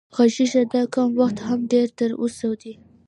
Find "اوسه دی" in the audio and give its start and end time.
2.21-2.73